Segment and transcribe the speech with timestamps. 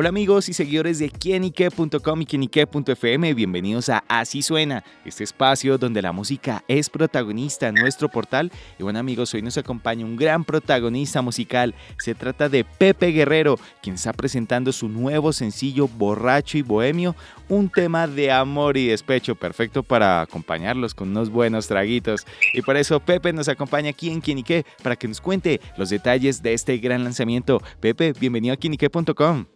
[0.00, 6.02] Hola amigos y seguidores de quienique.com y quienique.fm, bienvenidos a Así Suena, este espacio donde
[6.02, 8.52] la música es protagonista en nuestro portal.
[8.78, 13.58] Y bueno amigos, hoy nos acompaña un gran protagonista musical, se trata de Pepe Guerrero,
[13.82, 17.16] quien está presentando su nuevo sencillo Borracho y Bohemio,
[17.48, 22.24] un tema de amor y despecho perfecto para acompañarlos con unos buenos traguitos.
[22.54, 26.40] Y por eso Pepe nos acompaña aquí en Quienique para que nos cuente los detalles
[26.40, 27.60] de este gran lanzamiento.
[27.80, 29.46] Pepe, bienvenido a quienique.com.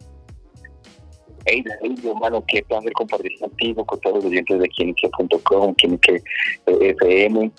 [1.45, 6.23] Hey David, hermano, qué placer compartir contigo, con todos los oyentes de Quienique.com, Quienique
[6.65, 7.51] FM.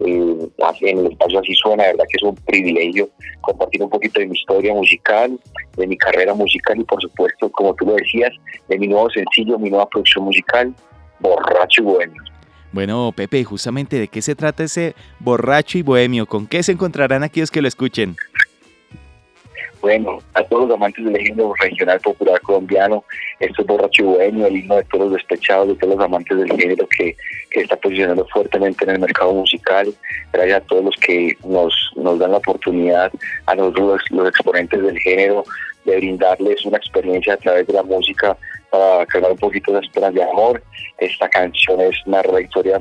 [0.00, 0.48] Eh,
[0.80, 3.08] en el espacio así suena, verdad que es un privilegio
[3.40, 5.38] compartir un poquito de mi historia musical,
[5.76, 8.30] de mi carrera musical y por supuesto, como tú lo decías,
[8.68, 10.74] de mi nuevo sencillo, mi nueva producción musical,
[11.20, 12.22] Borracho y Bohemio.
[12.72, 17.22] Bueno, Pepe, justamente de qué se trata ese Borracho y Bohemio, ¿con qué se encontrarán
[17.22, 18.16] aquellos que lo escuchen?
[19.82, 23.02] Bueno, a todos los amantes del género regional popular colombiano,
[23.40, 26.52] esto es Borracho Bueno, el himno de todos los despechados, de todos los amantes del
[26.52, 27.16] género que,
[27.50, 29.92] está posicionando fuertemente en el mercado musical.
[30.32, 33.10] Gracias a todos los que nos, nos dan la oportunidad,
[33.46, 35.42] a nosotros los, exponentes del género,
[35.84, 38.36] de brindarles una experiencia a través de la música
[38.70, 40.62] para cargar un poquito de esperanza de amor.
[40.98, 42.80] Esta canción es una historia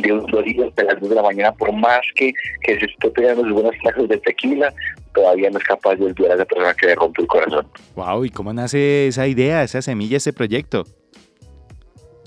[0.00, 3.10] de un florido de las 2 de la mañana, por más que, que se esté
[3.10, 4.72] pegando sus buenas clases de tequila,
[5.14, 7.66] todavía no es capaz de olvidar a esa persona que le rompe el corazón.
[7.94, 10.84] Wow, ¿y cómo nace esa idea, esa semilla, ese proyecto?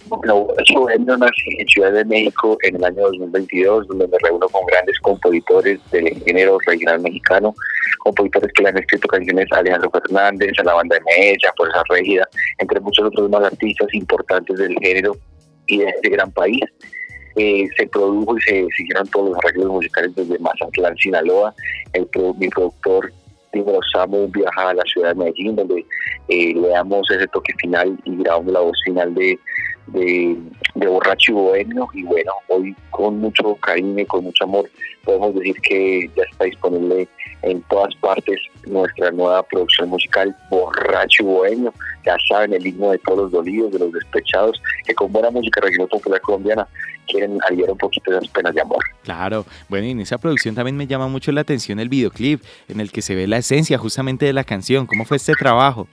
[0.09, 4.65] Bueno, Bohemio nace en Ciudad de México en el año 2022, donde me reúno con
[4.67, 7.53] grandes compositores del género regional mexicano,
[7.99, 11.67] compositores que le han escrito canciones a Alejandro Fernández, a la banda de Mella, por
[11.67, 12.27] esa Régida,
[12.59, 15.17] entre muchos otros más artistas importantes del género
[15.65, 16.63] y de este gran país.
[17.37, 21.53] Eh, se produjo y se siguieron todos los arreglos musicales desde Mazatlán, Sinaloa.
[21.93, 22.07] El,
[22.39, 23.13] mi productor
[23.53, 25.85] Dímelo Samu viaja a la ciudad de Medellín, donde
[26.29, 29.39] eh, le damos ese toque final y grabamos la voz final de,
[29.87, 30.37] de,
[30.75, 31.87] Borracho y Bohemio.
[31.93, 34.69] Y bueno, hoy con mucho cariño y con mucho amor
[35.03, 37.07] podemos decir que ya está disponible
[37.43, 41.73] en todas partes nuestra nueva producción musical Borracho y Bohemio.
[42.05, 45.61] Ya saben, el himno de todos los dolidos, de los despechados, que con buena música
[45.61, 46.67] regional popular colombiana
[47.07, 48.83] quieren aliviar un poquito de las penas de amor.
[49.03, 52.79] Claro, bueno, y en esa producción también me llama mucho la atención el videoclip en
[52.79, 54.85] el que se ve la esencia justamente de la canción.
[54.85, 55.87] ¿Cómo fue este trabajo?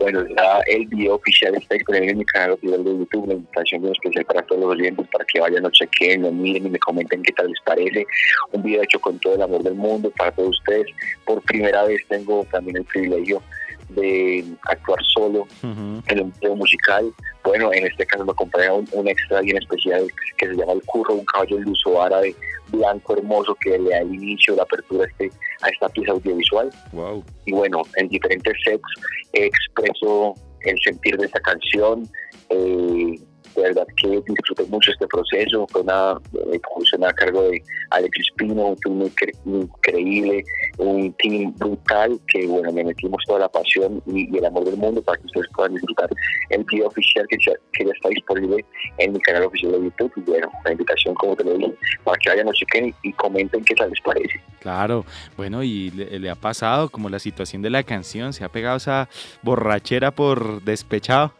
[0.00, 0.24] Bueno,
[0.66, 4.24] el video oficial está disponible en mi canal oficial de YouTube, una invitación muy especial
[4.24, 7.32] para todos los oyentes para que vayan, lo chequen, lo miren y me comenten qué
[7.34, 8.06] tal les parece.
[8.52, 10.86] Un video hecho con todo el amor del mundo para todos ustedes.
[11.26, 13.42] Por primera vez tengo también el privilegio
[13.94, 17.12] de actuar solo en un video musical.
[17.44, 20.06] Bueno, en este caso me acompaña un, extra bien especial
[20.38, 22.34] que se llama El Curro, un caballo luso árabe
[22.68, 25.30] blanco hermoso que le da el inicio, la apertura a, este,
[25.62, 26.70] a esta pieza audiovisual.
[26.92, 27.24] Wow.
[27.46, 28.82] Y bueno, en diferentes sets
[29.32, 32.08] expreso el sentir de esta canción.
[32.50, 33.18] Eh,
[33.56, 36.18] de verdad que disfruté mucho este proceso, fue una
[36.52, 36.60] eh,
[37.06, 39.10] a cargo de Alexis Pino, un team
[39.44, 40.44] increíble,
[40.78, 45.02] un team brutal que bueno, me metimos toda la pasión y, el amor del mundo
[45.02, 46.08] para que ustedes puedan disfrutar
[46.50, 48.64] el video oficial que ya, que ya está disponible
[48.98, 51.74] en mi canal oficial de YouTube y bueno, la invitación como te lo dije,
[52.04, 54.40] para que vayan, a chequen y, comenten qué tal les parece.
[54.60, 55.04] Claro,
[55.36, 58.76] bueno, y le, le ha pasado como la situación de la canción, se ha pegado
[58.76, 59.08] esa
[59.42, 61.32] borrachera por despechado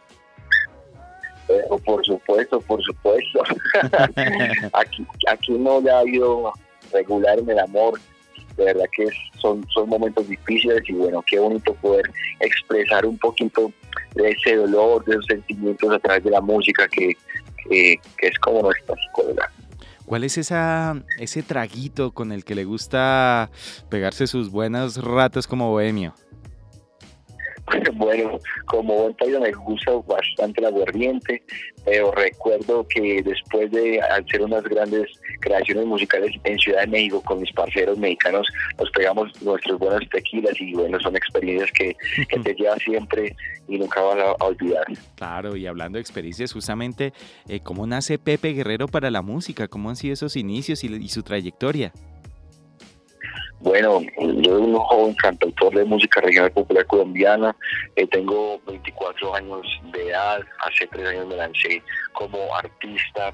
[1.79, 3.43] por supuesto, por supuesto.
[4.73, 6.53] aquí, aquí no le ha habido
[6.91, 7.99] regular en el amor.
[8.57, 9.07] De verdad que
[9.39, 12.11] son, son momentos difíciles y bueno, qué bonito poder
[12.41, 13.71] expresar un poquito
[14.15, 17.13] de ese dolor, de esos sentimientos a través de la música que,
[17.69, 19.49] que, es como nuestra escuela.
[20.05, 23.49] ¿Cuál es esa, ese traguito con el que le gusta
[23.89, 26.13] pegarse sus buenas ratas como bohemio?
[27.95, 31.43] Bueno, como buen país me gusta bastante la aguardiente,
[31.85, 35.07] pero recuerdo que después de hacer unas grandes
[35.39, 38.47] creaciones musicales en Ciudad de México con mis parceros mexicanos,
[38.79, 41.95] nos pegamos nuestros buenos tequilas y bueno, son experiencias que,
[42.41, 43.35] te llevas siempre
[43.67, 44.85] y nunca vas a, olvidar.
[45.15, 47.13] Claro, y hablando de experiencias, justamente,
[47.47, 49.67] eh, ¿cómo nace Pepe Guerrero para la música?
[49.67, 51.93] ¿Cómo han sido esos inicios y su trayectoria?
[53.61, 57.55] Bueno, yo soy un joven cantautor de música regional popular colombiana,
[57.95, 59.61] eh, tengo 24 años
[59.93, 63.31] de edad, hace tres años me lancé como artista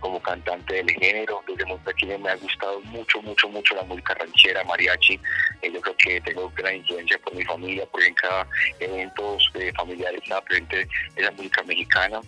[0.00, 1.42] como cantante del género.
[1.46, 5.20] Desde muy pequeño me ha gustado mucho, mucho, mucho la música ranchera, mariachi.
[5.60, 8.46] Eh, yo creo que tengo gran influencia por mi familia, porque en cada
[8.80, 12.20] evento eh, familiar está presente esa música mexicana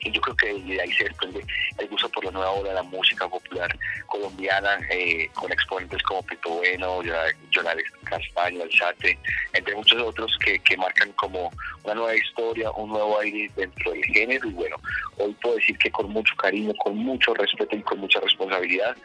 [0.00, 1.44] y yo creo que de ahí se desprende
[1.78, 3.76] el gusto por la nueva ola de la música popular
[4.06, 7.00] colombiana, eh, con exponentes como Pito Bueno,
[7.54, 9.18] Jonales Castaño, Alzate,
[9.52, 11.50] entre muchos otros que, que marcan como
[11.84, 14.48] una nueva historia, un nuevo aire dentro del género.
[14.48, 14.76] Y bueno,
[15.18, 18.96] hoy puedo decir que con mucho cariño, con mucho respeto y con mucha responsabilidad,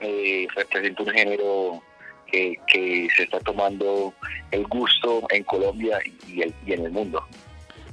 [0.00, 1.82] eh, represento un género
[2.26, 4.12] que, que, se está tomando
[4.50, 7.24] el gusto en Colombia y, el, y en el mundo.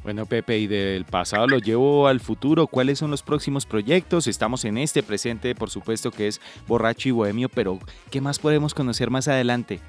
[0.04, 2.68] Bueno, Pepe, y del pasado lo llevo al futuro.
[2.68, 4.28] ¿Cuáles son los próximos proyectos?
[4.28, 7.80] Estamos en este presente, por supuesto, que es Borracho y Bohemio, pero
[8.10, 9.80] ¿qué más podemos conocer más adelante?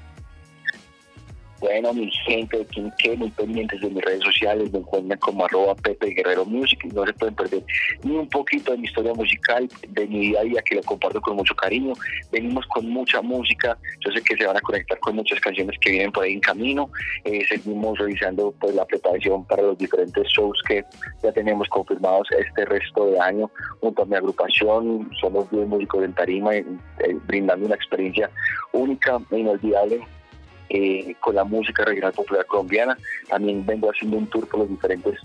[1.81, 5.73] Bueno, mi gente de Quinque, muy pendientes de mis redes sociales, me encuentran como arroba
[5.73, 7.63] Pepe Guerrero Music y no se pueden perder
[8.03, 11.19] ni un poquito de mi historia musical, de mi día a día, que lo comparto
[11.21, 11.93] con mucho cariño.
[12.31, 13.75] Venimos con mucha música,
[14.05, 16.41] yo sé que se van a conectar con muchas canciones que vienen por ahí en
[16.41, 16.87] camino.
[17.23, 20.85] Eh, seguimos revisando pues la preparación para los diferentes shows que
[21.23, 23.49] ya tenemos confirmados este resto de año
[23.79, 25.09] junto a mi agrupación.
[25.19, 26.63] Somos 10 músicos en Tarima, eh,
[27.25, 28.29] brindando una experiencia
[28.71, 29.99] única e inolvidable
[30.73, 32.97] eh, con la música regional popular colombiana.
[33.27, 35.19] También vengo haciendo un tour por los diferentes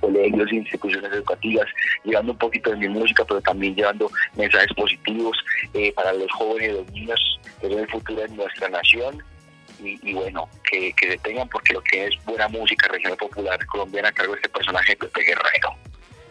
[0.00, 1.66] colegios e instituciones educativas,
[2.04, 5.36] llevando un poquito de mi música, pero también llevando mensajes positivos
[5.74, 9.22] eh, para los jóvenes y los niños que ven el futuro de nuestra nación.
[9.82, 14.08] Y, bueno, que, que se tengan porque lo que es buena música regional popular colombiana
[14.08, 15.89] a cargo de este personaje Pepe Guerrero.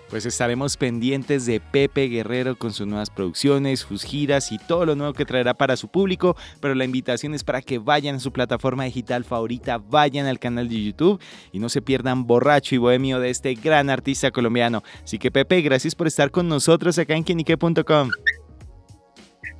[0.09, 4.95] Pues estaremos pendientes de Pepe Guerrero con sus nuevas producciones, sus giras y todo lo
[4.95, 8.31] nuevo que traerá para su público, pero la invitación es para que vayan a su
[8.31, 11.21] plataforma digital favorita, vayan al canal de YouTube
[11.51, 14.83] y no se pierdan borracho y bohemio de este gran artista colombiano.
[15.03, 18.09] Así que Pepe, gracias por estar con nosotros acá en quinique.com.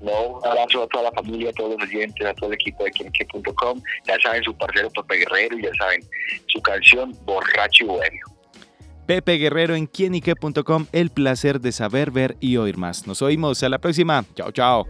[0.02, 2.86] No, un abrazo a toda la familia, a todos los oyentes, a todo el equipo
[2.86, 3.82] de quinique.com.
[4.08, 6.02] Ya saben su parcero Pepe Guerrero y ya saben
[6.48, 8.39] su canción Borracho y Bohemio.
[9.10, 10.86] Pepe Guerrero en quienique.com.
[10.92, 13.08] El placer de saber, ver y oír más.
[13.08, 13.64] Nos oímos.
[13.64, 14.24] A la próxima.
[14.36, 14.86] Chao, chao.